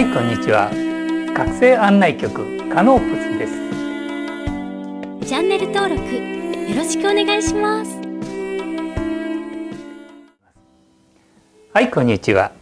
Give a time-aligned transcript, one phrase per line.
[0.00, 0.70] はいこんにちは。
[1.34, 5.28] 学生案内局カノープスです。
[5.28, 7.90] チャンネル登録よろしくお願いします。
[11.74, 12.52] はいこんにちは、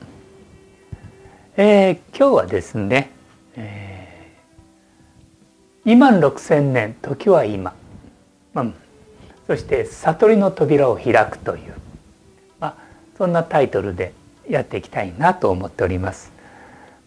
[1.56, 3.12] えー、今日はですね、
[3.54, 7.72] えー、2万6千年時は今、
[8.56, 8.74] うん、
[9.46, 11.74] そして悟りの扉を開くという、
[12.58, 12.74] まあ、
[13.16, 14.12] そんなタイトルで
[14.50, 16.36] やっていきたいなと思っております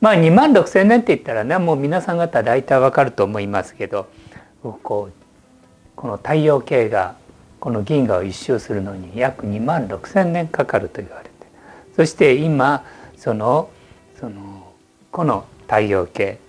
[0.02, 4.08] まあ2万6千年って言ったらねもう皆さん方大体わかると思いますけど
[4.62, 5.14] こう
[5.96, 7.16] この太陽系が
[7.60, 11.32] この銀河を一周するのに約2万6千年かかると言われて。
[11.96, 12.84] そして今
[13.18, 13.70] その
[14.20, 14.74] その
[15.12, 16.40] この太陽系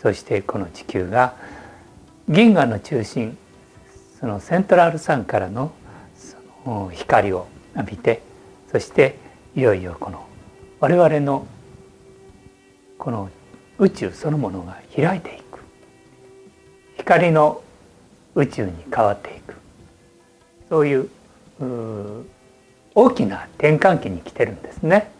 [0.00, 1.34] そしてこの地球が
[2.28, 3.36] 銀河の中心
[4.18, 5.72] そのセントラルサンからの
[6.64, 8.22] の光を浴びて
[8.70, 9.16] そして
[9.56, 10.24] いよいよこの
[10.80, 11.46] 我々の
[13.02, 13.30] この
[13.80, 15.58] 宇宙そのものが開いていく
[16.98, 17.60] 光の
[18.36, 19.54] 宇宙に変わっていく
[20.68, 21.08] そういう
[22.94, 25.10] 大きな転換期に来てるんですね。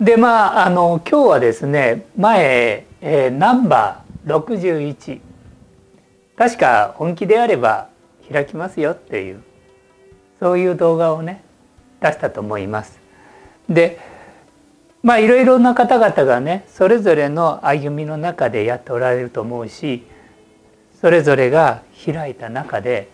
[0.00, 5.20] でまああの今日はですね前、えー、ナンバー61
[6.38, 7.90] 確か本気であれば
[8.32, 9.42] 開きますよっていう
[10.40, 11.44] そういう動画をね
[12.00, 12.98] 出したと思います。
[13.68, 14.13] で
[15.04, 20.02] まあいろいろな方々がねそれぞれの歩みの中でやっておられると思うし
[20.98, 23.08] それぞれが開いた中で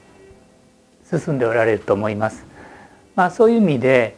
[1.04, 2.46] 進んでおられると思います。
[3.16, 4.16] まあ、そういう意味で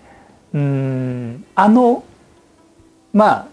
[0.52, 2.04] うんあの
[3.14, 3.46] まあ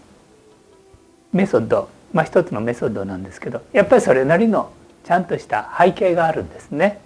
[1.32, 4.70] メソッド、まあ、一つのメソッドなんですけどやっぱりそれなりの
[5.04, 7.00] ちゃんとした背景があるんですね。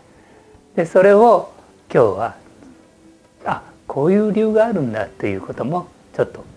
[0.75, 1.53] でそれを
[1.93, 2.35] 今日は
[3.45, 6.54] あこういう理由があるんだということもちょっと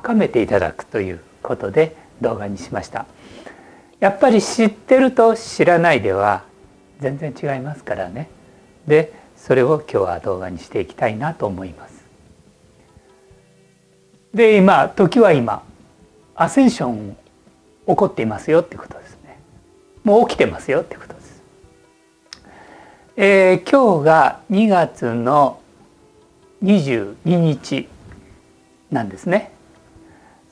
[0.00, 3.06] 深めていただくということで動画にしました。
[4.00, 6.44] やっぱり知ってると知らないでは
[7.00, 8.30] 全然違いますからね。
[8.86, 12.04] でそれを今日は動画にしていきたいなと思います。
[14.32, 15.62] で今時は今
[16.34, 17.16] アセンション
[17.86, 19.38] 起こっていますよってことですね。
[20.02, 21.42] もう起きてますよってことです、
[23.16, 25.60] えー、今日が2月の
[26.62, 27.86] 22日
[28.90, 29.59] なんですね。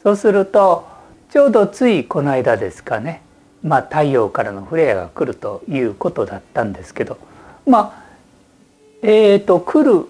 [0.08, 0.88] そうすると
[1.28, 3.20] ちょうどついこの間ですかね、
[3.62, 7.19] まあ、太陽からのフレアが来るということだったんですけど
[7.66, 8.04] まあ
[9.02, 10.06] えーと来る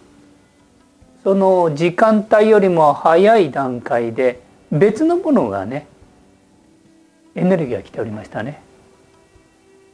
[1.24, 5.88] その時間帯よりも早い段階で別のものがね
[7.34, 8.62] エネルギーが来ておりましたね。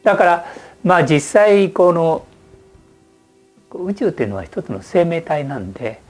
[0.03, 0.45] だから
[0.85, 2.27] まあ実際この
[3.73, 6.03] 宇宙というのは一つの生命体なんで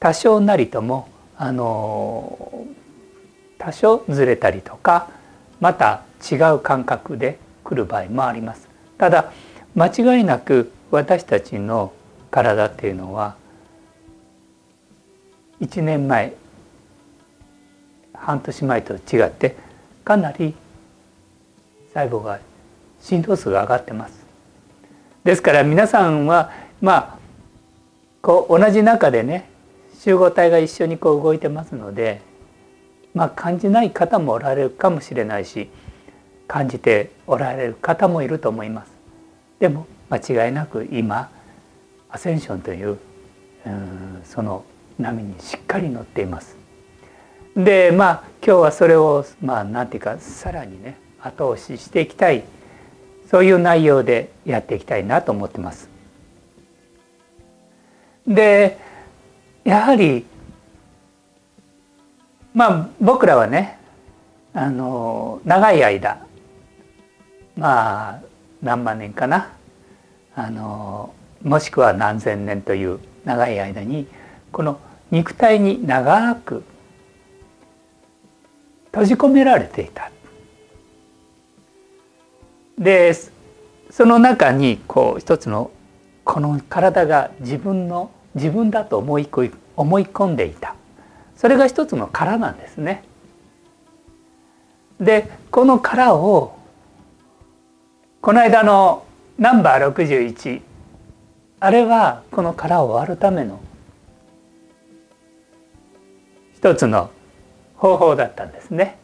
[0.00, 2.66] 多少なりともあの
[3.58, 5.08] 多少ずれたりとか
[5.60, 8.68] また違う感覚で来る場合もあります。
[8.98, 9.32] ただ
[9.74, 11.92] 間違いなく私たちの
[12.30, 13.36] 体っていうのは
[15.60, 16.34] 1年前
[18.12, 19.56] 半年前と違って
[20.04, 20.54] かなり
[21.92, 22.38] 細胞が
[23.00, 24.24] 振動数が上がってます。
[25.24, 27.18] ですから皆さんはまあ
[28.20, 29.48] こう同じ中でね
[29.98, 32.20] 集合体が一緒にこう動いてますので
[33.14, 35.70] まあ、感じない方もおられるかもしれないし
[36.48, 38.92] 感じておられる方もいると思います。
[39.60, 41.30] でも間違いなく今
[42.10, 42.98] アセンションという
[44.24, 44.64] その
[44.98, 46.56] 波にしっかり乗っています。
[47.56, 52.42] でまあ今日はそれをまあ何て言うかさらにね後押ししていきたい
[53.30, 55.88] そういう内容でやっていきたいなと思ってます。
[58.26, 58.78] で
[59.64, 60.26] やはり
[62.54, 63.78] まあ僕らはね
[64.54, 66.24] あの長い間
[67.56, 68.20] まあ
[68.62, 69.52] 何万年かな
[70.36, 74.06] あのもしくは何千年という長い間に
[74.52, 76.62] この肉体に長く
[78.86, 80.10] 閉じ込められていた。
[82.78, 83.12] で
[83.90, 85.70] その中にこう一つの
[86.24, 89.28] この体が自分の自分だと思い
[89.76, 90.74] 思い込んでいた
[91.44, 93.04] それが一つの殻なんですね。
[94.98, 96.56] でこの殻を
[98.22, 99.04] この間の
[99.38, 100.62] ナンバー61
[101.60, 103.60] あれはこの殻を割るための
[106.54, 107.10] 一つの
[107.76, 108.96] 方法だったんですね。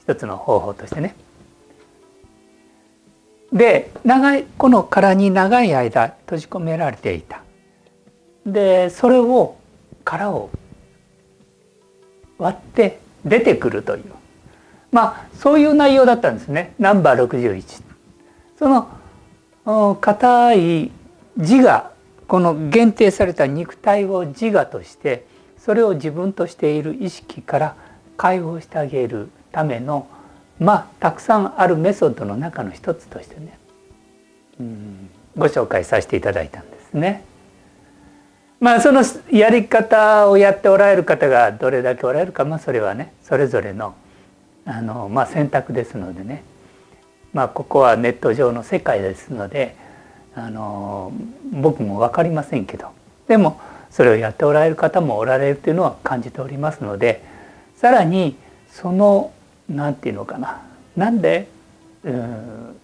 [0.00, 1.14] 一つの方法としてね。
[3.52, 7.42] で長いこの殻に長い間閉じ込められていた。
[8.46, 9.56] でそれを
[10.04, 10.50] 殻を
[12.38, 14.04] 割って出てくるという
[14.90, 17.82] まあそういう内容だったんですねナンバー61。
[18.58, 20.90] その硬い
[21.36, 21.90] 自我
[22.26, 25.26] この限定された肉体を自我として
[25.58, 27.76] それを自分としている意識から
[28.16, 30.06] 解放してあげるための
[30.58, 33.58] まあたくさんあるメソッドの中の一つとしてね
[34.60, 37.24] うんご紹介させていただいたんですね。
[38.60, 39.02] まあその
[39.32, 43.94] やり方をやっておられる方がどれだけおられるかまあそれはねそれぞれの
[44.66, 46.44] あの、まあ、選択ですのでね。
[47.32, 49.76] まあここはネット上の世界ですので
[50.34, 51.12] あの
[51.52, 52.88] 僕も分かりませんけど。
[53.28, 53.60] でも
[53.90, 57.24] それをやっておられる方もおられるというのは感じておりますので
[57.76, 58.36] さらに
[58.70, 59.32] その
[59.68, 60.62] 何て言うのかな。
[60.96, 61.48] なんで
[62.04, 62.76] うん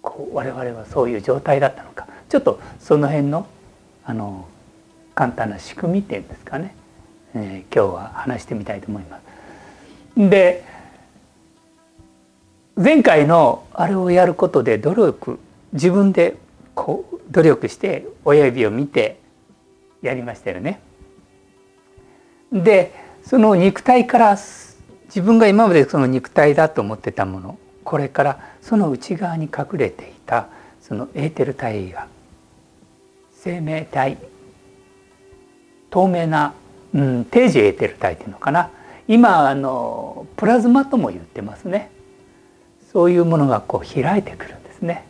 [0.00, 2.06] こう我々はそういう状態だったのか。
[2.28, 3.46] ちょっとその辺の
[4.04, 4.46] あの
[5.14, 6.74] 簡単な仕組みっていうんですかね、
[7.34, 10.28] えー、今日は話してみたいと思います。
[10.28, 10.64] で
[12.76, 15.38] 前回のあれをやることで努力
[15.72, 16.36] 自分で
[16.74, 19.20] こう努力して親指を見て
[20.00, 20.80] やりましたよね。
[22.52, 22.94] で
[23.24, 24.36] その肉体から
[25.06, 30.48] 自分が今までその肉体だと思ってたものこれからその内側に隠れていた
[30.80, 32.08] そのエーテル体が
[33.34, 34.18] 生命体
[35.92, 36.54] 透明な、
[36.94, 38.70] うん、定時エーテル体っていうのかな
[39.06, 41.90] 今あのプラズマとも言ってますね
[42.92, 45.04] そういうものがこう開いてくるんですね。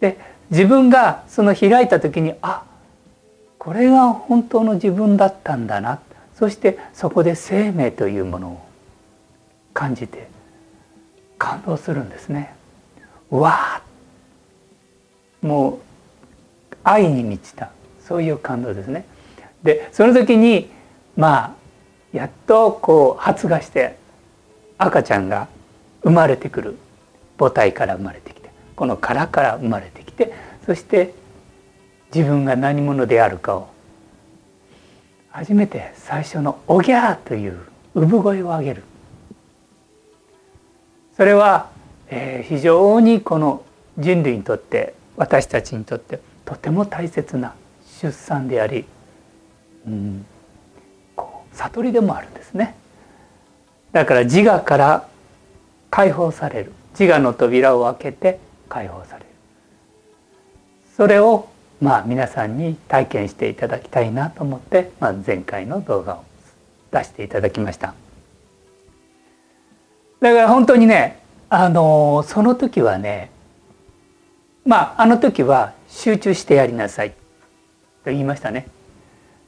[0.00, 0.18] で
[0.50, 2.62] 自分がその開いた時にあ
[3.58, 6.00] これが本当の自分だったんだな
[6.34, 8.66] そしてそこで生命というものを
[9.74, 10.28] 感じて
[11.36, 12.54] 感動するんですね。
[13.30, 13.82] わあ
[15.42, 15.80] も
[16.72, 17.70] う愛に満ちた
[18.00, 19.04] そういう感動ですね。
[19.62, 20.70] でその時に
[21.16, 21.54] まあ
[22.12, 23.96] やっとこう発芽して
[24.78, 25.48] 赤ちゃんが
[26.02, 26.78] 生まれてくる。
[27.38, 30.32] 母体から生まれてきてこの殻から生まれてきて
[30.66, 31.14] そして
[32.14, 33.68] 自分が何者であるかを
[35.30, 37.60] 初めて最初の「おぎゃー」という
[37.94, 38.82] 産声を上げる。
[41.16, 41.70] それは、
[42.08, 43.62] えー、非常にこの
[43.98, 47.54] 人類にとって私たちにとってとても大切な
[48.00, 48.84] 出産であり、
[49.88, 50.26] うん、
[51.52, 52.74] 悟りでもあるんですね。
[53.92, 55.08] だから自我から
[55.90, 56.72] 解放される。
[56.98, 58.38] 自我の扉を開けて
[58.68, 59.26] 解放される。
[60.96, 61.48] それを
[61.80, 66.24] まあ皆さんに体験していただきたいなと思って、まあ、前回の動画を
[66.90, 67.94] 出していただきました。
[70.20, 73.30] だから本当にねあのその時はね
[74.66, 77.16] まああの時は集中してやりなさいと
[78.06, 78.66] 言いましたね。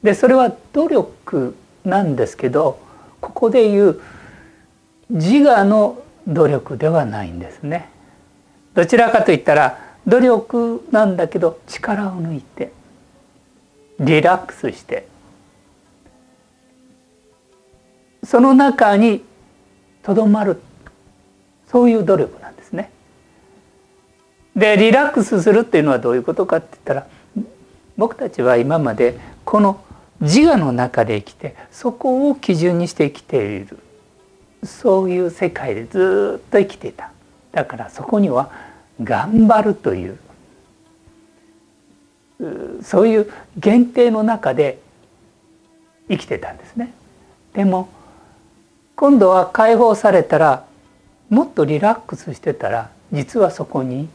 [0.02, 2.78] でそれは努力なんですけど
[3.20, 4.00] ここで言う
[5.10, 7.88] 自我の努力ではないんですね。
[8.74, 12.72] どちらかといったら努力なんだけど力を抜いて
[13.98, 15.06] リラックスして
[18.24, 19.22] その中に
[20.02, 20.60] とどまる
[21.66, 22.90] そういう努力なんですね。
[24.56, 27.06] でリラックスするっていうのはどういうことかって言ったら
[27.96, 29.82] 僕たちは今までこの
[30.20, 33.78] 自我の中で生きてそこを基準にして生きている。
[34.62, 37.10] そういう世界でずっと生きていた。
[37.52, 38.50] だからそこには
[39.02, 40.18] 頑張るという。
[42.82, 44.78] そういう限定の中で
[46.08, 46.92] 生きてたんですね。
[47.54, 47.88] でも
[48.96, 50.64] 今度は解放されたら
[51.30, 54.08] もっとリラックスしてたら実はそこに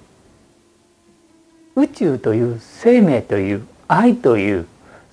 [1.75, 4.67] 宇宙という生命という愛という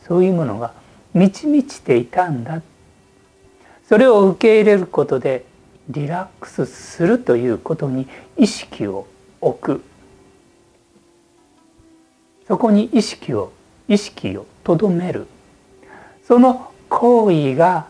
[0.06, 0.72] そういうものが
[1.14, 2.62] 満ち満ちていたんだ。
[3.88, 5.44] それを受け入れることで
[5.88, 9.06] リラックスするということに意識を
[9.40, 9.82] 置く。
[12.48, 13.52] そこに意識を
[13.88, 15.26] 意識をとどめる。
[16.26, 17.86] その行為が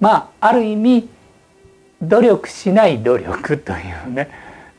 [0.00, 1.08] まあある意味
[2.00, 3.76] 努力しない努力とい
[4.08, 4.30] うね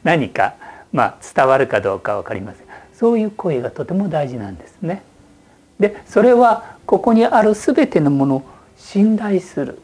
[0.03, 0.55] 何か
[0.91, 2.65] まあ伝わるかどうか分かりません。
[2.93, 5.03] そういう行為がとても大事なんですね。
[5.79, 8.43] でそれはここにある全てのものを
[8.77, 9.79] 信頼する。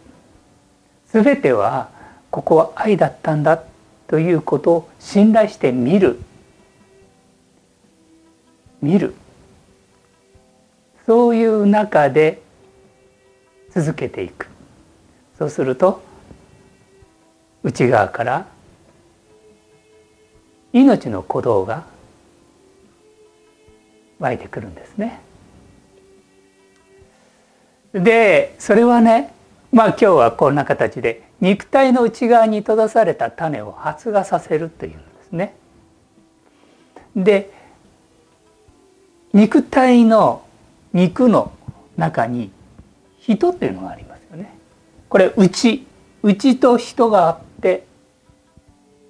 [1.08, 1.90] 全ては
[2.30, 3.62] ここは愛だったんだ
[4.08, 6.20] ということを信頼して見る。
[8.82, 9.14] 見る。
[11.06, 12.42] そういう中で
[13.74, 14.48] 続けていく。
[15.38, 16.02] そうすると
[17.64, 18.48] 内側から
[20.74, 21.86] 命の鼓動が
[24.20, 25.20] 湧いてくるんですね。
[27.94, 29.34] でそれはね
[29.72, 35.56] まあ今日はこんな形で肉体の内側に閉ざされた種を発芽させるというんですね。
[37.16, 37.52] で
[39.34, 40.46] 肉体の
[40.94, 41.52] 肉の
[41.98, 42.52] 中に
[43.20, 44.54] 人っていうのがありますよね。
[45.10, 45.86] これ内
[46.24, 47.86] 内と人があって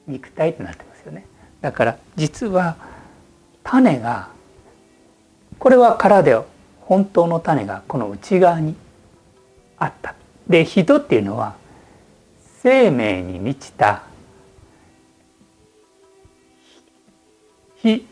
[0.07, 1.25] 肉体ってなってますよね。
[1.59, 2.77] だから実は
[3.63, 4.29] 種が
[5.59, 6.35] これは殻で
[6.91, 8.75] 本当の種がこの内側に
[9.77, 10.13] あった。
[10.45, 11.55] で人っていうのは
[12.61, 14.03] 生命に満ちた
[17.77, 18.05] 非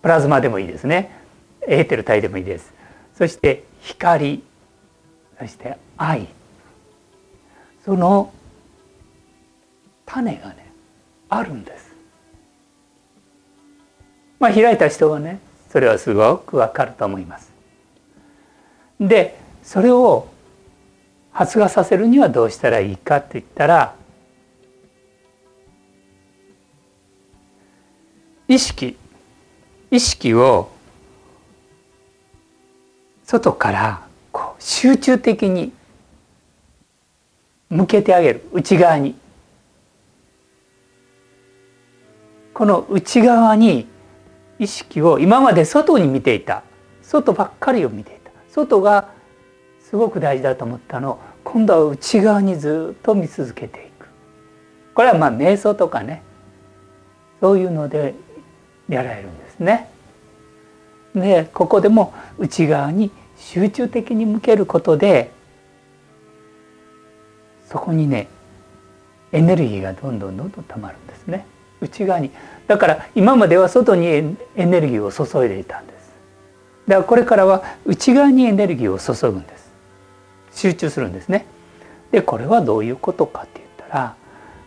[0.00, 1.14] プラズマでもいいですね。
[1.68, 2.72] エーテル体でもいいです。
[3.18, 4.42] そして光
[5.38, 6.26] そして愛。
[7.84, 8.32] その
[10.06, 10.72] 種がね
[11.28, 11.92] あるんです。
[14.38, 15.38] まあ開いた人はね
[15.68, 17.49] それはすごくわかると思います。
[19.00, 20.28] でそれを
[21.32, 23.94] 発芽させるにはどうしたらいいかって言ったら
[28.46, 28.96] 意識
[29.90, 30.70] 意識を
[33.24, 35.72] 外からこう集中的に
[37.68, 38.42] 向けてあげる。
[38.52, 39.14] 内側に。
[42.52, 43.86] この内側に
[44.58, 46.64] 意識を今まで外に見ていた。
[47.02, 48.19] 外ばっかりを見ていた。
[48.52, 49.08] 外が
[49.88, 51.12] すごく大事だと思ったの。
[51.12, 54.06] を今度は内側にずっと見続けていく。
[54.94, 56.22] これはまあ瞑想とかね。
[57.40, 58.14] そういうので
[58.88, 59.88] やられるんですね。
[61.14, 65.32] でここでも内側に集中的に向けることで
[67.68, 68.28] そこにね
[69.32, 71.46] エネルギーがどんどんどんどんたまるんですね。
[71.80, 72.30] 内側に。
[72.66, 75.99] だから今までは外にエネルギーを注いでいたんです。
[76.90, 79.70] だからこれからは内側にエネルギーを注ぐんです
[80.50, 81.46] 集中するんですね。
[82.10, 84.16] でこれはどういうことかって言ったら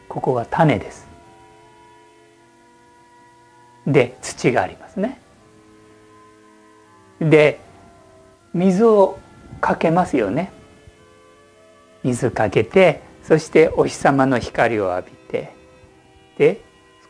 [0.07, 1.05] ここが種です。
[3.85, 5.19] で土がありますね。
[7.19, 7.59] で
[8.53, 9.19] 水を
[9.59, 10.53] かけますよね。
[12.05, 15.53] 水かけてそしてお日様の光を浴びて
[16.37, 16.61] で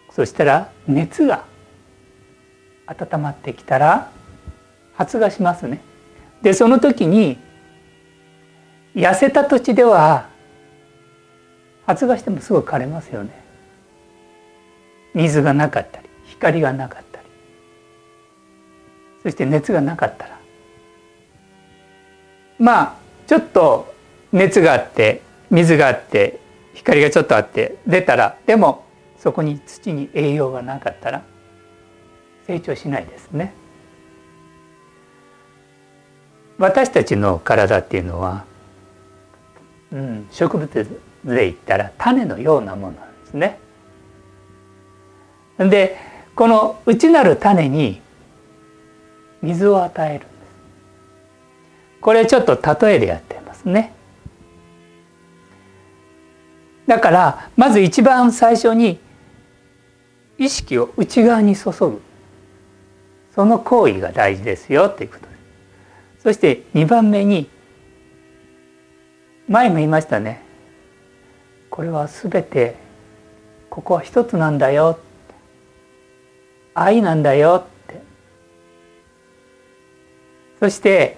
[0.10, 1.46] そしたら熱が
[2.88, 4.12] 温まってきたら
[4.95, 5.81] 発芽しますね。
[6.41, 7.38] でその時に
[8.95, 10.29] 痩せた土地では
[11.85, 13.43] 発芽してもすぐ枯れますよね
[15.13, 17.25] 水がなかったり光がなかったり
[19.23, 20.39] そして熱がなかったら
[22.59, 22.95] まあ
[23.25, 23.93] ちょっと
[24.31, 26.39] 熱があって水があって
[26.73, 28.85] 光がちょっとあって出たらでも
[29.17, 31.23] そこに土に栄養がなかったら
[32.45, 33.53] 成長しないですね。
[36.63, 38.46] 私たちの体っていうのは
[39.93, 40.74] うん、植物
[41.24, 43.60] で言ったら種のようなものなんですね。
[45.60, 45.98] で
[46.36, 48.01] この内なる種に
[49.43, 50.32] 水を与えるんです。
[52.01, 53.93] これちょっと例えでやってますね。
[56.88, 59.00] だからまず一番最初に
[60.39, 62.01] 意識を内側に注ぐ
[63.36, 65.32] その行為が大事ですよということ。
[66.24, 67.50] そして2番目に
[69.50, 70.42] 前も言いましたね。
[71.70, 72.75] これは全て
[73.70, 75.00] ここは一つなんだよ。
[76.74, 77.65] 愛なんだよ。
[77.65, 78.01] って。
[80.62, 81.18] そして、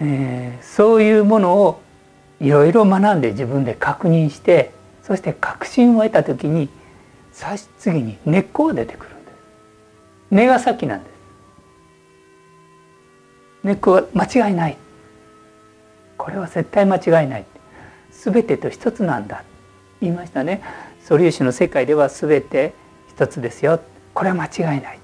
[0.00, 1.82] えー、そういうものを
[2.40, 6.70] いろいろ学んで自分で確認してそして確信を得た時に
[7.78, 9.34] 次に根っこが出てくるんです。
[10.30, 11.09] 根が先なんです。
[13.62, 14.76] 根っこは間違いない。
[16.16, 17.44] これは絶対間違いない。
[18.10, 19.44] 全てと一つなんだ。
[20.00, 20.62] 言いましたね。
[21.02, 22.74] 素粒子の世界では全て
[23.08, 23.80] 一つですよ。
[24.14, 24.98] これは間違いない。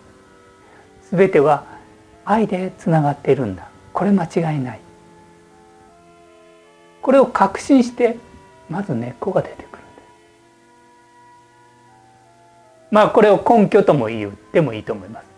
[1.10, 1.64] 全ては
[2.25, 3.68] 愛でつながっているんだ。
[3.92, 4.80] これ間違いない。
[7.06, 8.16] これを確信して
[8.68, 9.78] まず根っこが出てくるんです
[12.90, 15.36] まあこれを根拠とも言ってもいいと思います。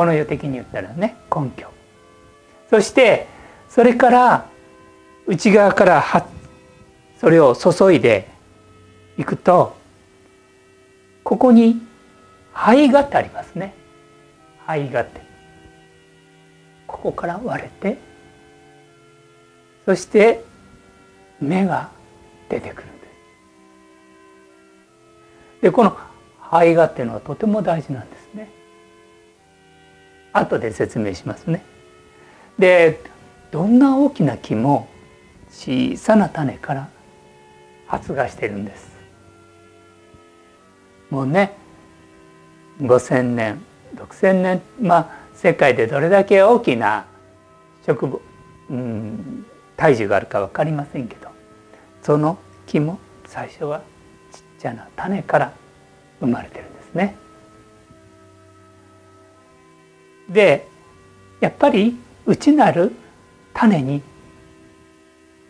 [0.00, 1.68] この世的に言ったらね根拠。
[2.70, 3.26] そして
[3.68, 4.46] それから
[5.26, 6.02] 内側から
[7.20, 8.26] それを注いで
[9.18, 9.76] いくと
[11.22, 11.82] ここに
[12.54, 13.74] 肺がってありますね。
[14.66, 15.20] 肺がって。
[16.86, 17.98] ここから割れて
[19.84, 20.42] そして
[21.42, 21.90] 芽が
[22.48, 22.88] 出てくる。
[22.88, 23.06] んで
[25.58, 25.94] すでこの
[26.40, 28.59] 肺がっていうのはとても大事なんですね。
[30.32, 31.64] 後で説明しますね
[32.58, 33.00] で
[33.50, 34.88] どんな大きな木も
[35.50, 36.88] 小さな種から
[37.86, 38.90] 発芽してるんです
[41.10, 41.56] もうね
[42.80, 43.62] 5,000年
[43.96, 47.06] 6,000年まあ世界でどれだけ大きな
[47.84, 48.20] 植物、
[48.70, 49.46] うん、
[49.76, 51.28] 体重があるか分かりませんけど
[52.02, 53.82] その木も最初は
[54.32, 55.52] ちっちゃな種から
[56.20, 57.16] 生まれてるんですね。
[60.30, 60.66] で
[61.40, 62.92] やっぱり内なる
[63.52, 64.02] 種に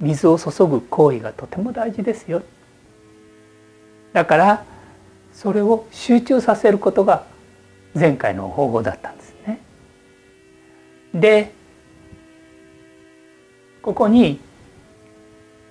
[0.01, 2.43] 水を注ぐ行為がとても大事ですよ。
[4.13, 4.65] だから
[5.33, 7.25] それを集中させることが
[7.95, 9.61] 前回の方法だったんですね。
[11.15, 11.53] で
[13.83, 14.41] ここに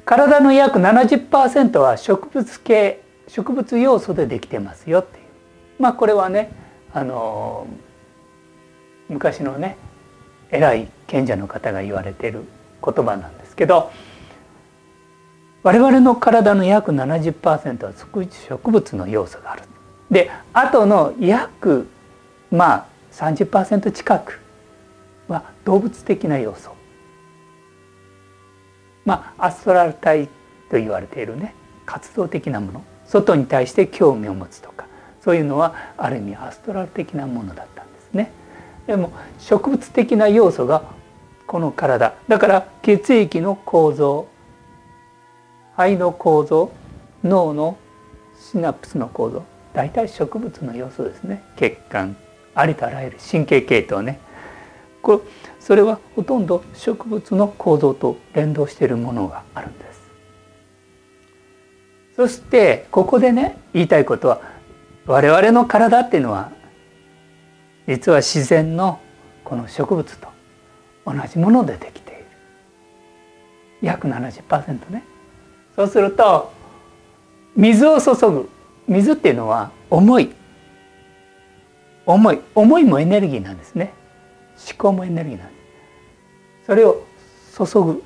[0.06, 5.26] 体の約70%は植物系植物要素でできてますよっていう
[5.82, 6.52] まあこれはね
[6.94, 7.68] あの
[9.10, 9.78] 昔のね
[10.52, 12.44] 偉い賢者の方が言われている
[12.84, 13.92] 言葉なんですけど
[15.64, 19.64] 我々の体の約70%は植物の要素がある。
[20.10, 21.88] であとの約
[22.50, 24.40] まあ30%近く
[25.28, 26.72] は動物的な要素。
[29.06, 30.28] まあアストラル体
[30.70, 31.54] と言われているね
[31.86, 34.86] 活動的なもの外に対して興味を持つとか
[35.22, 38.32] そういうのはある意味アストラル的なものだったんですね。
[38.90, 40.82] でも植物的な要素が
[41.46, 42.16] この体。
[42.28, 44.28] だから血液の構造
[45.78, 46.72] 肺の構造
[47.24, 47.78] 脳の
[48.52, 49.44] シナプスの構造。
[49.74, 51.44] 大体植物の要素ですね。
[51.56, 52.18] 血管。
[52.56, 53.18] ありとあらゆる。
[53.20, 54.20] 神経系統ね。
[55.04, 55.20] これ
[55.60, 60.02] それはほとんど植物の構造と連動しているものがあるんです。
[62.16, 64.42] そしてここでね言いたいことは
[65.06, 66.58] 我々の体っていうのは
[67.90, 69.00] 実は自然の
[69.44, 70.28] この植物と
[71.08, 72.26] 同じものでできている。
[73.82, 75.04] 約70%ね。
[75.76, 76.54] そうすると
[77.56, 78.50] 水を注ぐ。
[78.88, 80.30] 水っていうのは重い。
[82.06, 82.42] 重い。
[82.54, 83.92] 重いもエネルギーなんですね。
[84.70, 85.54] 思考もエネルギーなんで
[86.62, 86.66] す。
[86.68, 87.04] それを
[87.58, 88.04] 注ぐ。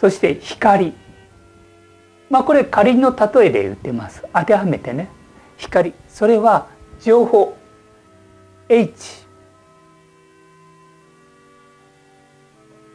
[0.00, 0.94] そして光。
[2.30, 4.24] まあこれ仮の例えで言ってます。
[4.32, 5.10] 当てはめてね。
[5.58, 5.92] 光。
[6.08, 6.68] それは
[7.02, 7.58] 情報。
[8.68, 9.26] H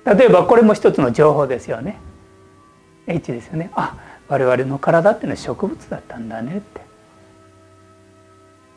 [0.06, 1.98] 例えばこれも一つの情報ですよね。
[3.08, 3.72] H ですよね。
[3.74, 6.82] あ我々の体っていうのは植物だったんだねって。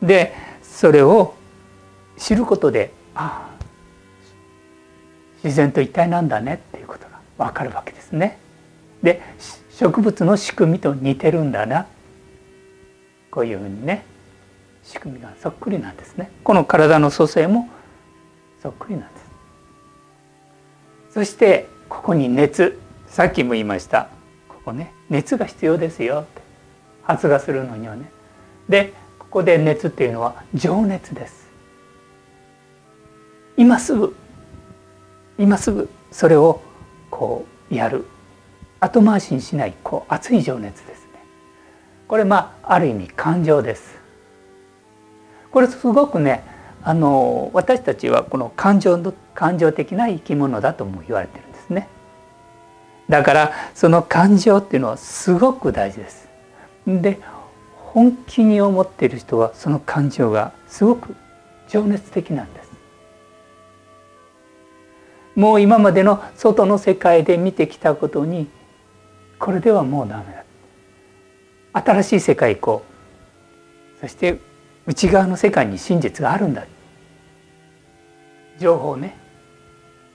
[0.01, 1.35] でそれを
[2.17, 3.63] 知ることでああ
[5.43, 8.37] 自然と一体なんだねっていうことが分かるわけですね。
[9.03, 9.21] で
[9.71, 11.87] 植物の仕組みと似てるんだな。
[13.29, 14.03] こういうふうにね。
[14.87, 16.31] 仕組みがそっくりなんですね。
[16.45, 17.67] この体の組成も
[18.63, 21.13] そっくりなんです。
[21.13, 24.07] そしてここに熱さっきも言いました
[24.47, 26.25] ここね熱が必要ですよ
[27.03, 28.09] 発芽するのにはね。
[28.69, 31.47] でここで熱っていうのは情熱です。
[33.57, 34.15] 今すぐ
[35.37, 36.61] 今すぐそれを
[37.11, 38.05] こうやる
[38.79, 41.19] 後回しにしないこう熱い情熱ですね
[42.07, 44.06] これまあある意味感情です
[45.51, 46.43] これすごくね
[46.83, 51.89] あの私たちはこの感情の感情的な生き物だとも言われてるんですね。
[53.09, 56.27] だからその感情っていうのはすごく大事です。
[56.85, 57.19] で
[57.75, 61.15] 本気に思っている人はその感情がすごく
[61.67, 62.71] 情熱的なんです。
[65.35, 68.47] もう今までの外の世界で見てきたことに
[69.39, 70.43] これではもうダメだ。
[71.73, 72.83] 新しい世界行こ
[73.97, 73.99] う。
[74.01, 74.39] そして
[74.87, 76.65] 内側の世界に真実があるんだ。
[78.57, 79.15] 情報をね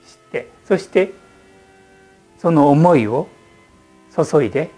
[0.05, 1.13] 知ってそして
[2.39, 3.29] その思いを
[4.13, 4.69] 注いで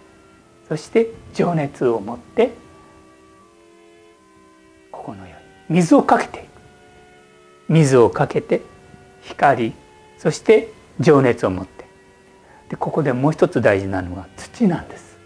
[0.67, 2.51] そして情熱を持って
[4.91, 5.36] ここのよ
[5.69, 6.45] うに水をかけていく
[7.69, 8.62] 水をかけて
[9.21, 9.73] 光
[10.19, 11.86] そして情熱を持って。
[12.69, 15.17] でここでもう一つ大事なのが土なんです。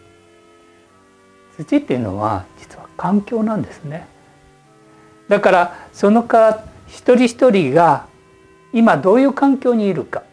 [1.58, 4.08] 土っていうのは実は環境なんですね。
[5.30, 8.08] だからそのか一人一人が
[8.74, 10.24] 今どういう環境にいるか。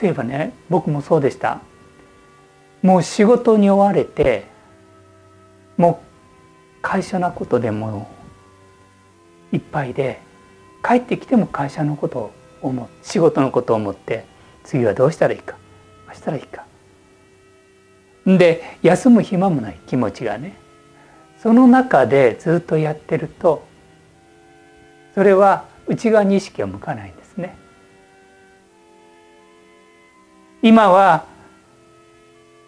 [0.00, 1.60] 例えばね僕もそうでした。
[2.82, 4.46] もう仕事に追われて
[5.76, 8.08] もう会社のことでも
[9.52, 10.20] いっぱいで
[10.84, 14.24] 帰ってきても会社のことを思う仕事のことを思って
[14.64, 15.56] 次はどうしたらいいか
[16.06, 16.64] どうしたらいいか。
[18.26, 20.65] で休む暇もない気持ちがね。
[21.38, 23.66] その中でずっとやってると
[25.14, 27.56] それは内側に意識を向かないんですね。
[30.62, 31.24] 今は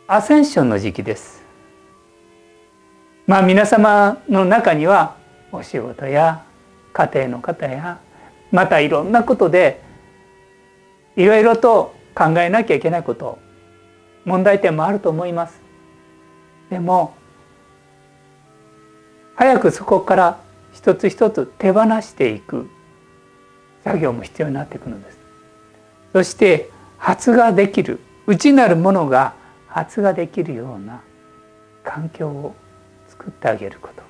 [0.06, 1.42] アセンションの時期です。
[3.26, 5.16] まあ皆様の中には
[5.52, 6.44] お仕事や
[6.94, 8.00] 家庭の方や
[8.50, 9.82] またいろんなことで
[11.16, 13.38] いろいろと考えなきゃいけないこと
[14.24, 15.60] 問題点もあると思います。
[16.70, 17.17] でも
[19.38, 20.40] 早くそこから
[20.72, 22.68] 一つ一つ手放していく
[23.84, 25.18] 作業も必要になっていくのです。
[26.12, 29.34] そして発芽できる内なるものが
[29.68, 31.02] 発芽できるような
[31.84, 32.56] 環境を
[33.06, 34.02] 作ってあげること。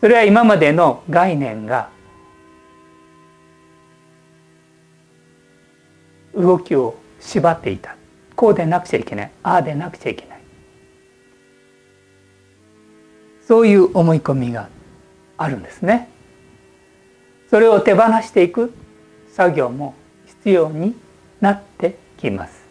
[0.00, 1.90] それは今までの概念が
[6.34, 7.96] 動きを縛っていた。
[8.34, 9.30] こうでなくちゃいけない。
[9.42, 10.31] ああでなくちゃいけない。
[13.52, 14.70] そういう思い込みが
[15.36, 16.08] あるんですね。
[17.50, 18.72] それを手放していく
[19.30, 20.96] 作業も必要に
[21.38, 22.64] なってきます。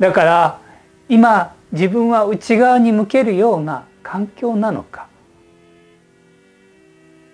[0.00, 0.60] だから
[1.08, 5.06] 今自分は内側に向けるような環境なのか。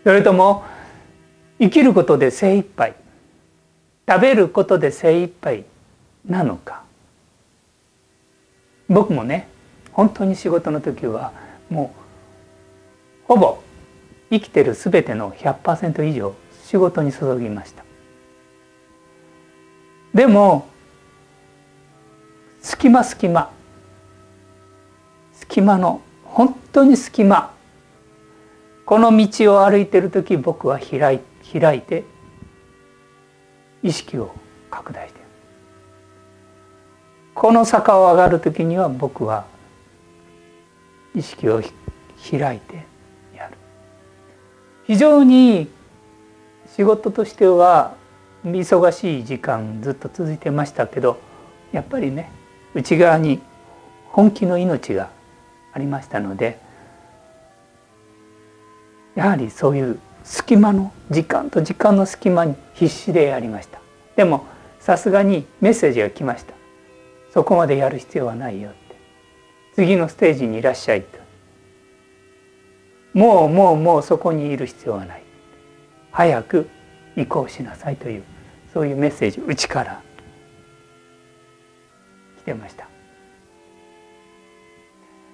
[0.05, 0.65] それとも
[1.59, 2.95] 生きることで精一杯
[4.07, 5.65] 食べることで精一杯
[6.27, 6.83] なのか。
[8.91, 9.54] 僕もね
[9.95, 11.33] 本当に仕事の時は
[11.71, 11.95] も
[13.27, 13.59] うほぼ
[14.31, 17.85] 生きてる全ての100%以上仕事に注ぎました。
[20.13, 20.69] でも
[22.61, 23.51] 隙間隙間
[25.33, 27.53] 隙間の本当に隙間
[28.87, 31.21] この道を歩いてる時僕は開い
[31.61, 32.05] 開いて
[33.83, 34.35] 意識を
[34.71, 35.21] 拡大して
[37.35, 39.47] この坂を上がる時には僕は
[41.15, 41.63] 意識を
[42.31, 42.87] 開いて
[43.35, 43.57] やる。
[44.87, 45.69] 非常に
[46.77, 47.95] 仕事としては
[48.45, 51.19] 忙しい時間ずっと続いてましたけど
[51.73, 52.31] やっぱりね
[52.75, 53.41] 内側に
[54.09, 55.11] 本気の命が
[55.73, 56.59] ありましたので
[59.15, 63.79] やはりそういう隙間の時間と時間の隙間に必死でやりました。
[64.17, 64.47] でも
[64.81, 66.55] さすがにメッセージが来ました。
[67.33, 68.71] そこまでやる必要はないよ。
[68.71, 68.84] って
[69.75, 71.19] 次のステージにいらっしゃいと。
[73.13, 75.23] もうもうもうそこにいる必要はない。
[76.11, 76.69] 早く
[77.17, 78.23] 移行しなさいという
[78.73, 80.03] そういうメッセージうちから
[82.39, 82.89] 来てました。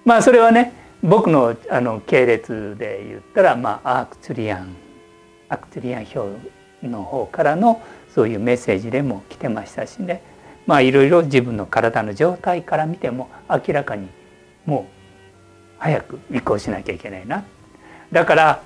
[0.05, 0.73] まあそれはね
[1.03, 4.75] 僕のあの系列で言ったら、まあ、アークツリアン
[5.49, 6.51] アークツリアン表
[6.83, 7.81] の方からの
[8.13, 10.23] そういうメッセージでも来てましたしね。
[10.65, 14.09] まあいろいろ自分の体の状態から見ても明らかに
[14.65, 14.91] もう
[15.79, 17.43] 早く移行しなきゃいけないな
[18.11, 18.61] だから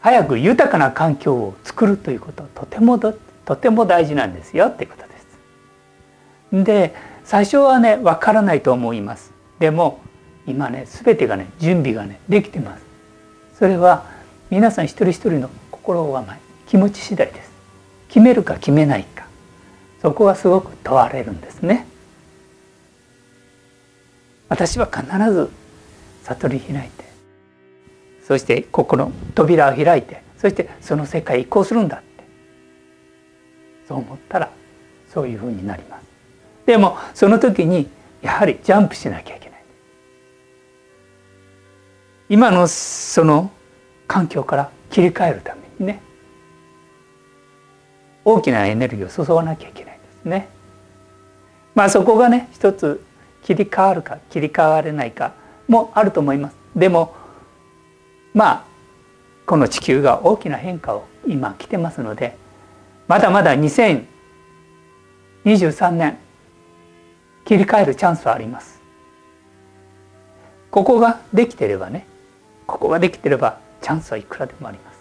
[0.00, 3.12] 早く豊かな環境を作るということはとてもと
[3.56, 6.64] ても大事なんですよってことです。
[6.64, 9.32] で最初はねわからないと思います。
[9.58, 10.00] でも
[10.46, 12.84] 今ね全てがね準備がねできてます。
[13.58, 14.04] それは
[14.50, 17.50] 皆さん一人一人の心構え気持ち次第です。
[18.08, 19.26] 決めるか決めないか
[20.00, 21.86] そこはすごく問われるんですね。
[24.48, 25.50] 私は必ず
[26.24, 27.04] 悟り開いて
[28.26, 32.06] そして心扉を開いてそしてその世界へ移行するんだって。
[33.88, 34.50] そう思ったら
[35.12, 36.06] そういうふうになります。
[36.66, 37.88] でもその時に
[38.20, 39.64] やはりジャンプしなきゃいけない。
[42.28, 43.50] 今のその
[44.08, 46.02] 環境から切り替えるためにね。
[48.24, 50.48] 大きなエネルギーを注がなきゃいけないんですね。
[51.76, 53.05] まあそこがね一つ
[53.46, 55.34] 切り替わるか切り替われないか
[55.68, 56.56] もあると思います。
[56.74, 57.14] でも
[58.34, 58.64] まあ
[59.46, 62.36] この地球が大きな変化を今来てますので
[63.06, 66.18] まだまだ2023年
[67.44, 68.80] 切り替えるチャンスはあります。
[70.72, 72.04] ここができてればね
[72.66, 74.98] ここができてればチャンスはいくらでもあります。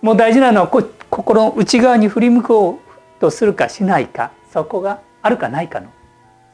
[0.00, 0.68] もう大事なのは
[1.10, 2.76] 心の内側に振り向こう
[3.20, 5.92] とするかしないかそこがあるかないかの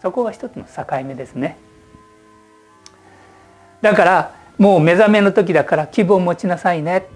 [0.07, 1.59] そこが一つの境目ですね。
[3.83, 7.09] だからもう目覚めの時だから希望を持ちなさいね。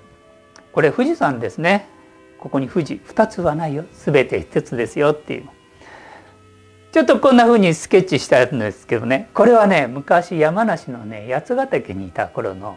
[0.72, 1.86] これ富士山ですね。
[2.36, 3.84] ここに富士2つはないよ。
[3.92, 5.48] 全て1つですよっていう。
[6.90, 9.30] ちょっとこんな風にスケッチしたんですけどね。
[9.34, 12.76] これはね昔山梨のね八ヶ岳にいた頃の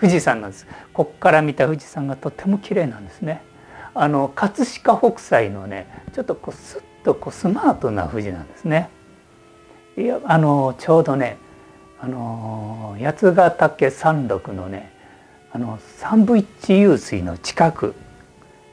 [0.00, 0.68] 富士山なんです。
[0.92, 3.42] ここから見た富士山がとても綺麗なんですね。
[3.92, 8.90] あの葛飾北斎のねちょっとこうスッとこうスマートな富士なんですね。
[9.98, 11.38] いやあのちょうどね
[12.00, 14.92] あの八ヶ岳山麓のね
[15.50, 17.94] あの三部一湧水の近く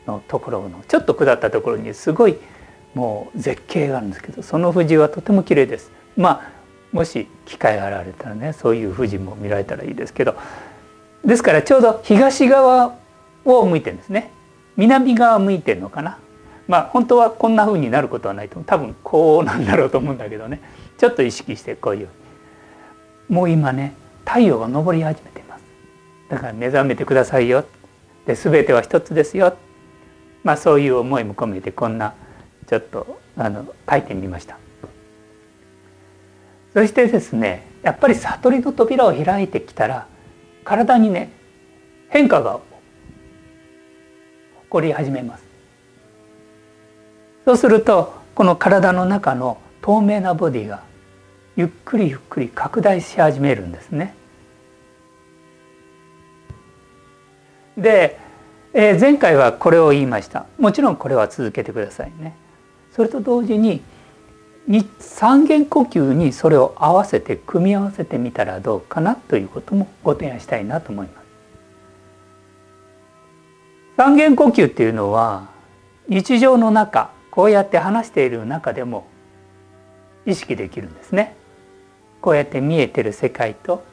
[0.06, 2.38] のところのちょっと下ったところにすごい
[2.94, 5.92] もう絶景があるんですけどその富士はとても綺麗です。
[6.16, 6.56] まあ
[6.92, 10.36] もし機会が現れたらねそういう富士も見られたらいいですけど
[11.26, 12.96] ですからちょうど東側
[13.44, 14.32] を向いてるんですね。
[14.78, 16.20] 南側向いてるのかな。
[16.68, 20.62] まあ本当はこんな風になることはないと多分こうなんだろうと思うんだけどね。
[20.98, 22.10] ちょっと意識してこういう。
[23.28, 23.94] もう今ね
[24.26, 25.64] 太陽が昇り始めています。
[26.30, 27.66] だから目覚めてくださいよ。
[28.26, 29.56] で全ては一つですよ。
[30.44, 32.14] まあそういう思いも込めてこんな
[32.68, 34.58] ちょっとあの書いてみました。
[36.74, 40.08] そしてですねやっぱり悟りの扉を開いてきたら
[40.64, 41.32] 体にね
[42.10, 42.60] 変化が
[44.64, 45.46] 起こり始めます。
[47.46, 50.82] そうするとこの体の中の透明なボディが
[51.56, 54.16] ゆっくりゆっくり拡大し始めるんですね。
[57.78, 58.18] で、
[58.74, 62.36] えー、前回はこれを言いましたもちろんこれは続けてくださいね。
[62.96, 63.84] それと同時に
[64.98, 71.26] 三元呼吸にそれを合わせて組み合わせてみたらどうかなということもご提案したいなと思います。
[73.98, 75.50] 三元呼吸っていうのは
[76.08, 79.06] 日常の中こうやって話している中でも
[80.26, 81.36] 意識できるんですね。
[82.22, 83.84] こうやって見えてる世界と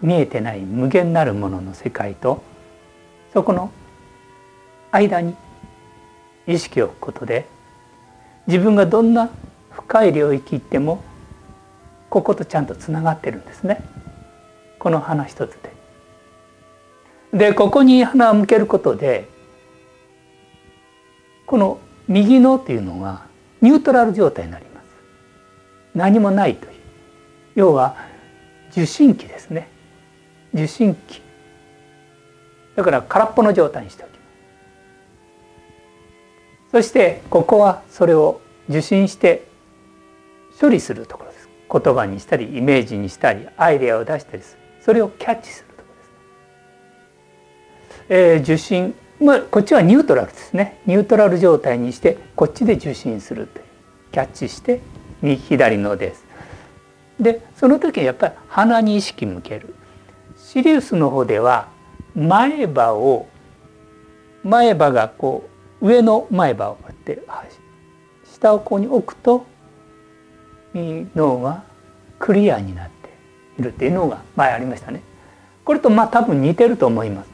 [0.00, 2.42] 見えてない無限なるものの世界と
[3.32, 3.72] そこの
[4.92, 5.34] 間に
[6.46, 7.46] 意識を置くことで
[8.46, 9.30] 自分がどんな
[9.70, 11.02] 深い領域行っても
[12.10, 13.82] こことちゃんとつながってるんですね
[14.78, 15.72] この花一つで。
[17.32, 19.28] でここに花を向けることで
[21.46, 23.26] この右脳というのが
[23.60, 24.71] ニュートラル状態になります
[25.94, 26.72] 何もないという。
[27.54, 27.96] 要は
[28.70, 29.68] 受信機ですね。
[30.54, 31.20] 受信機。
[32.76, 34.20] だから空っぽの状態にしておきます。
[36.72, 39.46] そしてここはそれを受信して
[40.58, 41.48] 処理するところです。
[41.70, 44.58] 言葉にしたりイメージにしたりアイデアを出したりする。
[44.80, 46.02] それをキャッチするところで
[47.96, 48.94] すね、えー、受信。
[49.20, 50.80] まあこっちはニュートラルですね。
[50.86, 53.64] ニュートラル状態にしてこっちで受信するという。
[54.12, 54.80] キャッチして
[55.22, 56.24] 右左のです
[57.20, 59.74] でその時にやっぱり鼻に意識向ける
[60.36, 61.68] シリウスの方では
[62.14, 63.28] 前歯を
[64.42, 65.48] 前歯がこ
[65.80, 67.22] う上の前歯をこうやって
[68.24, 69.46] 下をここに置くと
[70.74, 71.64] 脳が
[72.18, 73.10] クリアになって
[73.58, 75.02] いるっていうのが前ありましたね。
[75.64, 77.30] これとまあ多分似てると思います。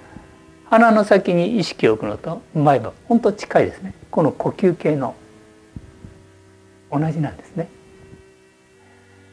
[0.70, 3.94] 鼻の先に意識を置くのと前歯本当近いですね。
[4.10, 5.14] この呼吸系の
[6.90, 7.68] 同じなんですね。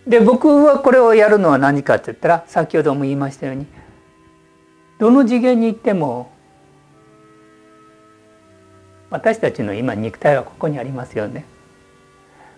[0.08, 3.65] で僕はこれをやるのは何かって言ったら先ほども言いましたように
[5.00, 6.32] どの次元に行っても
[9.10, 11.46] 私たちの今肉体はここにありますよね。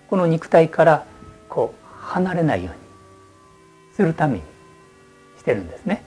[0.10, 1.06] この肉体から
[1.50, 2.82] こう離れないように
[3.96, 4.42] するために
[5.38, 6.04] してるんですね。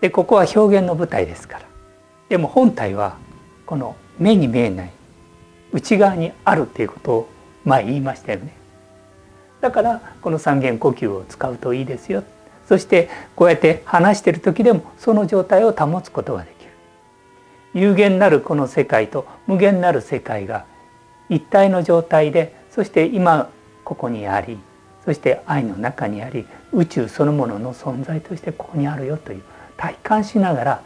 [0.00, 1.64] でここは表現の舞台ですから
[2.28, 3.16] でも本体は
[3.64, 4.92] この目に見えない
[5.72, 7.28] 内側にあるっていうことを
[7.64, 8.65] 前言いましたよね。
[9.66, 12.22] だからこの三元呼吸を使うといいですよ
[12.68, 16.70] そしてこうやって話してる時でもその状態を保つことができる
[17.74, 20.66] 有限なるこの世界と無限なる世界が
[21.28, 23.50] 一体の状態でそして今
[23.82, 24.56] ここにあり
[25.04, 29.42] そして愛の中にあり宇宙そのものの存在としてここにあるよという
[29.76, 30.82] 体感しながら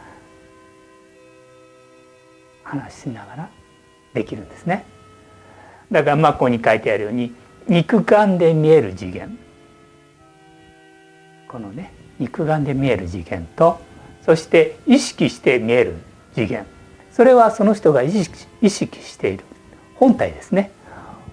[2.63, 3.49] 話しながら
[4.15, 4.85] できるんですね。
[5.91, 7.35] だからまあここに書いてあるように
[7.67, 9.37] 肉眼で見える次元。
[11.47, 13.79] このね肉眼で見える次元と
[14.25, 15.95] そして意識して見える
[16.33, 16.65] 次元。
[17.11, 19.43] それはその人が意識意識している。
[19.95, 20.71] 本体ですね。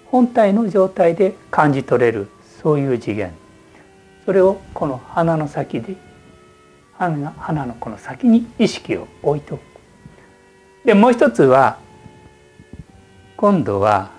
[0.07, 2.29] 本体の状態で感じ取れる
[2.63, 3.33] そういう次元。
[4.25, 5.97] それをこの鼻の先で
[6.99, 9.61] 鼻鼻のこの先に意識を置いておく。
[10.85, 11.79] でもう一つは
[13.37, 14.11] 今度は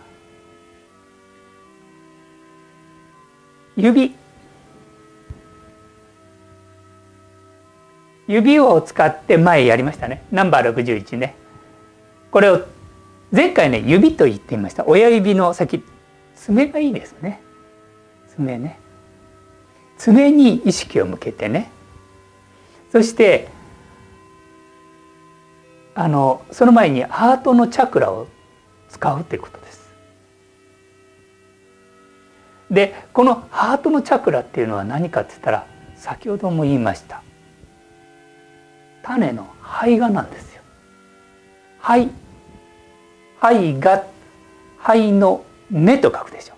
[3.80, 4.16] 指。
[8.28, 10.24] 指を使って前やりましたね。
[10.32, 11.36] ナンバー61ね。
[12.32, 12.62] これを
[13.32, 14.86] 前回ね指と言ってみました。
[14.86, 15.84] 親指の先。
[16.36, 17.42] 爪がいいですね。
[18.28, 18.80] 爪ね。
[19.98, 21.72] 爪に意識を向けてね。
[22.92, 23.50] そして
[25.96, 28.28] あのその前にハートのチャクラを
[28.90, 29.69] 使うっていうことです。
[32.72, 37.24] でこのハートのチャクラっていうのは何かって言ったら先ほども言いました。
[39.04, 40.62] 種の胚芽なんですよ。
[41.82, 42.10] 胚
[43.40, 44.04] 肺が
[44.78, 46.54] 肺の根と書くでしょ。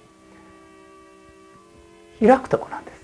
[2.25, 3.01] 開くとこなんです。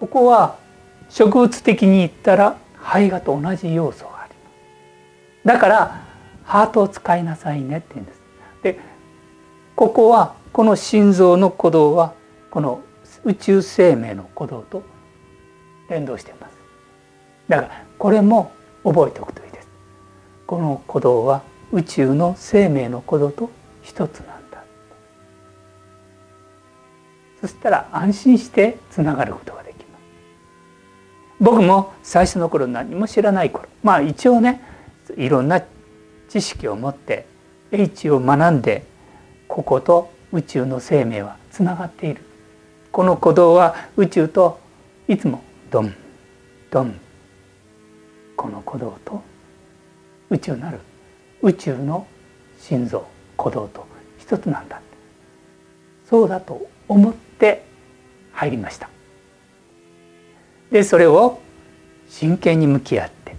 [0.00, 0.56] ここは
[1.08, 6.02] 植物的に言ったら肺がと同じ要素がありますだから
[6.44, 8.20] ハートを使いなさいねって言うんです。
[8.62, 8.78] で
[9.76, 12.14] ここはこの心臓の鼓動は
[12.50, 12.80] この
[13.24, 14.82] 宇宙生命の鼓動と
[15.90, 16.56] 連動しています。
[17.46, 19.68] だからこれも覚えておくといいです。
[20.46, 23.50] この鼓動は宇宙の生命の鼓動と
[23.82, 24.64] 一つなんだ
[27.40, 30.02] そしたら安心してつながることができます。
[31.38, 33.68] 僕も最初の頃何も知らない頃。
[33.82, 34.62] まあ一応ね
[35.18, 35.62] いろんな
[36.30, 37.26] 知識を持って
[37.70, 38.95] H を学んで
[39.48, 42.22] ここと宇宙の生命はつながっている。
[42.92, 44.58] この鼓動は宇宙と
[45.08, 45.94] いつもドン
[46.70, 46.94] ドン。
[48.36, 49.22] この鼓動と
[50.30, 50.80] 宇宙なる。
[51.42, 52.06] 宇宙の
[52.58, 53.06] 心臓
[53.38, 53.86] 鼓動と
[54.18, 54.80] 一つなんだ。
[56.08, 57.64] そうだと思って
[58.32, 58.88] 入りました。
[60.70, 61.40] でそれを
[62.08, 63.36] 真剣に向き合って。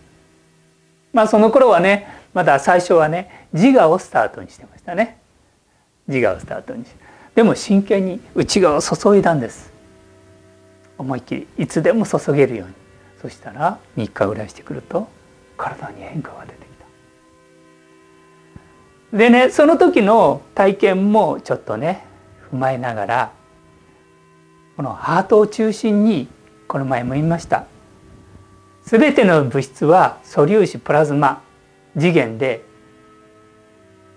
[1.13, 5.19] まあその頃はねまだ最初はね自我をスタートにしてましたね。
[6.07, 6.85] 自我をスタートに
[7.35, 9.71] でも真剣に内側を注いだんです。
[10.97, 12.73] 思いっきりいつでも注げるように。
[13.21, 15.07] そしたら3日ぐらいしてくると
[15.57, 16.67] 体に変化が出てき
[19.11, 19.17] た。
[19.17, 22.05] でねその時の体験もちょっとね
[22.51, 23.31] 踏まえながら
[24.75, 26.27] このハートを中心に
[26.67, 27.65] この前も言いました。
[28.83, 31.41] 全ての物質は素粒子プラズマ
[31.97, 32.63] 次元で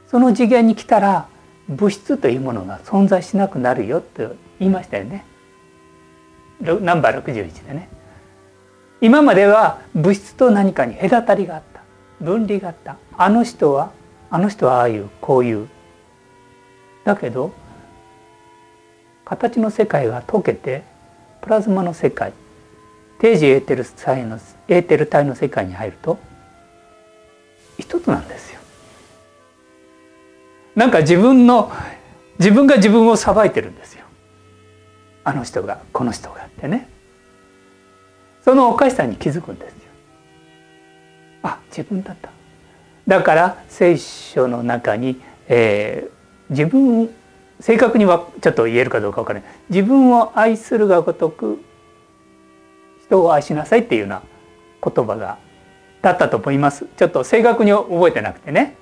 [0.06, 1.28] その次元に来たら
[1.70, 5.24] 物質というものが存在しなくなるよと言いましたよね。
[6.60, 7.88] ナンバー61でね。
[9.00, 11.80] 今までは物質と何かに隔たりがあった。
[12.20, 12.96] 分離があった。
[13.16, 13.92] あの人は
[14.30, 15.68] あの人はああいうこういう。
[17.04, 17.52] だけど
[19.24, 20.82] 形の世界が溶けて
[21.40, 22.32] プラズマの世界
[23.20, 26.18] 定時エーテル体のエーテル体の世界に入ると
[27.78, 28.49] 一つなんです。
[30.74, 31.72] なんか自分の
[32.38, 34.04] 自分が自分を裁いてるんですよ。
[35.24, 36.88] あの人がこの人がってね。
[38.42, 39.78] そのおかしさに気づくんですよ。
[41.42, 42.30] あ自分だった。
[43.06, 46.10] だから聖書の中に、えー、
[46.50, 47.10] 自分
[47.60, 51.62] 正確にはちょっと言えるかどうか分からない自分を愛するがごとく
[53.04, 54.22] 人を愛しなさいっていうような
[54.82, 55.38] 言葉が
[56.02, 58.76] だったと思いますちょっと正確に覚えてなくてね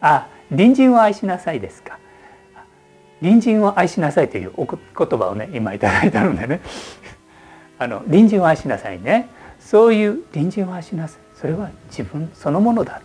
[0.00, 1.98] あ隣人を愛しなさいですか？
[3.20, 4.78] 隣人を愛しなさいというお言
[5.18, 6.60] 葉をね今いただいたのでね。
[7.78, 9.28] あの隣人を愛しなさいね。
[9.58, 11.20] そういう隣人を愛しなさい。
[11.34, 13.00] それは自分そのものだ。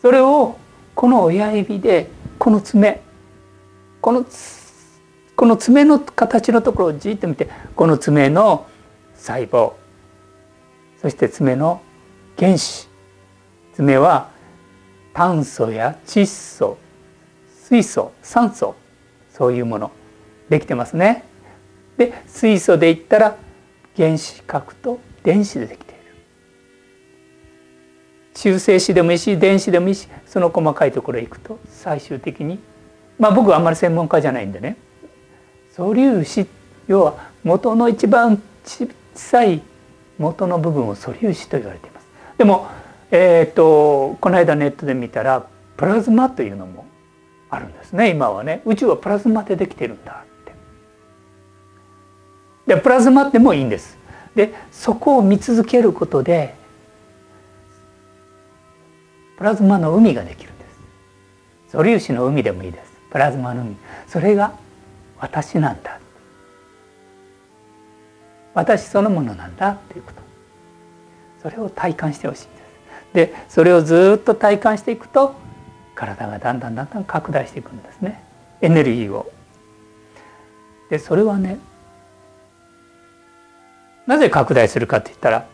[0.00, 0.56] それを
[0.94, 3.00] この親指でこの爪
[4.00, 4.24] この
[5.36, 8.66] この爪の形のところをじっと見てこの爪の
[9.14, 9.72] 細胞
[11.00, 11.80] そして爪の
[12.38, 12.88] 原子
[13.74, 14.28] 爪は
[15.14, 16.76] 炭素や窒素
[17.46, 18.74] 水素酸素
[19.32, 19.90] そういうもの
[20.50, 21.24] できてますね。
[21.96, 23.36] で水素で言ったら
[23.96, 26.02] 原子核と電子でできている。
[28.34, 32.58] 中性子でもいいし電子でもいいしその細かいところへ行くと最終的に
[33.18, 34.76] まあ僕はあんまり専門家じゃないんでね。
[35.72, 36.46] 素粒子
[36.86, 39.62] 要は元の一番小さい
[40.18, 42.06] 元の部分を素粒子と言われています。
[42.36, 42.66] でも
[43.16, 45.46] えーと、この間ネットで見たら
[45.76, 46.84] プラズマというのも
[47.48, 48.60] あるんですね今はね。
[48.64, 50.44] 宇宙はプラズマでできてるんだっ
[52.66, 52.74] て。
[52.74, 53.96] でプラズマでもいいんです。
[54.34, 56.56] でそこを見続けることで
[59.38, 60.64] プラズマの海ができるんで
[61.68, 61.70] す。
[61.70, 62.92] 素粒子の海でもいいです。
[63.12, 63.76] プラズマの海。
[64.08, 64.54] それが
[65.20, 66.00] 私なんだ。
[68.54, 71.48] 私そのものなんだっていうこと。
[71.48, 72.63] それを体感してほしいんです。
[73.14, 75.34] でそれをずっと体感していくと
[75.94, 78.22] 体がだんだんだんだん拡大していくんですね
[78.60, 79.30] エネルギーを。
[80.90, 81.58] でそれはね
[84.06, 85.46] なぜ拡大するかって言ったら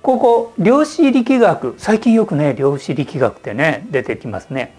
[0.00, 4.74] ここ量子力学最近よくね量子力学ってね出てきますね。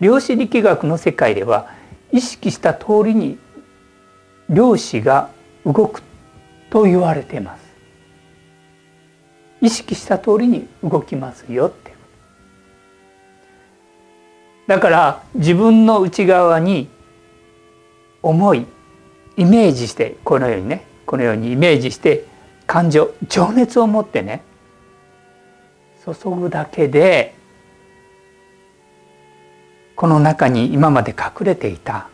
[0.00, 1.70] 量子力学の世界では
[2.10, 3.38] 意識した通りに
[4.48, 5.30] 量子が
[5.64, 6.02] 動く
[6.70, 7.63] と言われています。
[9.64, 11.94] 意識した通りに動きますよって。
[14.66, 16.88] だから自分の内側に
[18.22, 18.66] 思い
[19.38, 22.26] イメージしてこのようにねこのようにイメージして
[22.66, 24.42] 感情情熱を持ってね
[26.04, 27.34] 注ぐだけで
[29.96, 32.08] この中に今まで隠れていた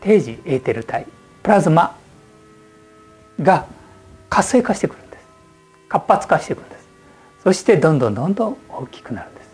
[0.00, 1.06] 定時エーテル体
[1.42, 1.96] プラズマ
[3.40, 3.66] が
[4.28, 5.05] 活性化してくる。
[5.88, 6.88] 活発化していくんです。
[7.42, 9.46] そしてどんどんどんどん大きくなるんです。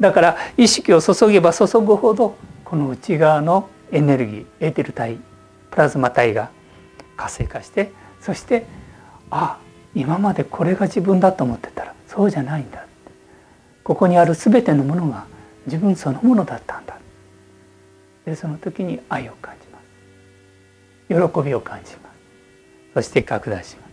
[0.00, 5.18] だから意識を注げば注ぐほどこの内側のエネルギーエーテル体
[5.70, 6.50] プラズマ体が
[7.16, 8.66] 活性化してそして
[9.30, 9.58] あ
[9.94, 12.86] 今までこれが自分だと思ってたらそうじゃないんだ
[13.86, 15.26] ここにある全てのものが
[15.66, 16.98] 自分そのものだったんだ。
[18.24, 21.32] でその時に愛を感じます。
[21.32, 22.14] 喜びを感じます。
[22.94, 23.85] そして拡大します。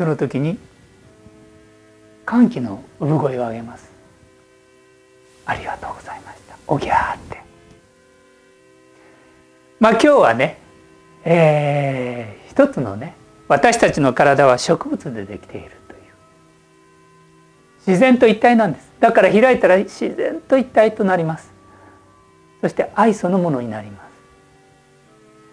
[0.00, 0.56] その時に
[2.24, 3.92] 歓喜の産声を上げます。
[5.44, 6.56] ありがとうございました。
[6.66, 7.42] おぎゃーって。
[9.78, 10.56] まあ今日はね、
[11.22, 13.14] えー、一つのね
[13.46, 16.00] 私たちの体は植物でできているという。
[17.86, 18.90] 自然と一体なんです。
[19.00, 21.52] だから開いたら自然と一体となります。
[22.62, 24.02] そして愛そのものになりま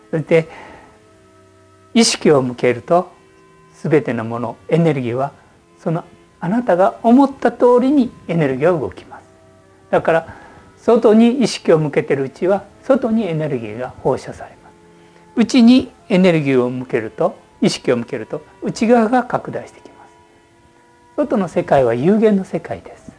[0.10, 0.12] す。
[0.12, 0.48] そして
[1.94, 3.17] 意識を向けると
[3.84, 5.32] 全てのものエネルギーは
[5.78, 6.04] その
[6.40, 9.24] あなたが思った通りにエネルギーは動きます。
[9.90, 10.36] だから
[10.78, 14.74] 外に意識を向けてるうちは外にエネルギーが放射されます。
[15.36, 20.18] 内にエネルギーを向けると意識を向けると内側が拡大してきます。
[21.16, 23.12] 外の世界は有限の世界です。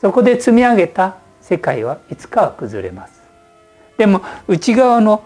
[0.00, 3.22] そこで積み上げた世界はいつかは崩れます。
[3.96, 5.22] でも内側の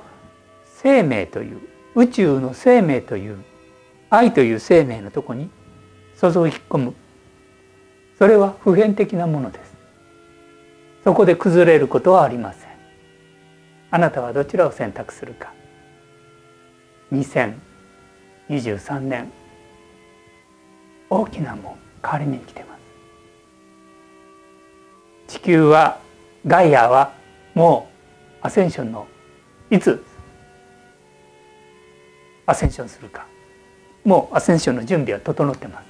[0.65, 1.59] 生命という
[1.95, 3.39] 宇宙の生命という
[4.11, 5.51] 愛という生命のとこに
[6.21, 6.95] 注ぎ込む。
[8.19, 9.77] それは普遍的なものです。
[11.05, 12.69] そこで崩れることはありません。
[13.91, 15.53] あなたはどちらを選択するか。
[17.13, 19.31] 2023年。
[21.11, 22.77] 大きなもん変わりに来てま
[25.27, 25.39] す。
[25.39, 26.01] 地球は
[26.47, 27.13] ガイアは
[27.55, 27.89] も
[28.43, 29.07] うアセンションの
[29.71, 30.05] いつ
[32.47, 33.27] アセンションするか。
[34.05, 35.89] もうアセンションの準備は整ってます。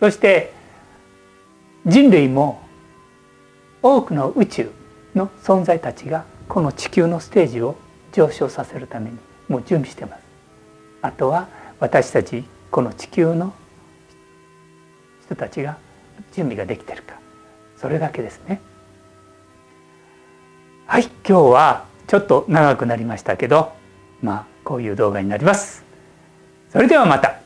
[0.00, 0.52] そして
[1.86, 2.62] 人類も
[3.82, 4.70] 多くの宇宙
[5.14, 7.76] の存在たちがこの地球のステージを
[8.12, 10.20] 上昇させるためにもう準備してます。
[11.02, 11.48] あとは
[11.78, 13.52] 私たちこの地球の
[15.24, 15.78] 人たちが
[16.32, 17.18] 準備ができてるか。
[17.76, 18.60] それだけですね。
[20.86, 23.72] はい今日はちょっと長くなりましたけど
[24.22, 25.89] まあこういう動画になります。
[26.72, 27.39] それではまた。